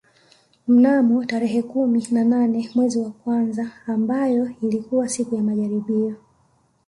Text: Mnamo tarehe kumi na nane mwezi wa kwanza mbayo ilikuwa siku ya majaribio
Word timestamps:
Mnamo 0.67 1.25
tarehe 1.25 1.61
kumi 1.63 2.07
na 2.11 2.23
nane 2.23 2.69
mwezi 2.75 2.99
wa 2.99 3.11
kwanza 3.11 3.71
mbayo 3.87 4.49
ilikuwa 4.61 5.09
siku 5.09 5.35
ya 5.35 5.43
majaribio 5.43 6.15